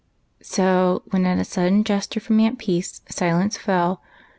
So, 0.41 1.03
when, 1.11 1.27
at 1.27 1.37
a 1.37 1.43
sudden 1.45 1.83
gesture 1.83 2.19
from 2.19 2.39
Aunt 2.39 2.57
Peace, 2.57 3.01
silence 3.07 3.55
fell. 3.55 4.01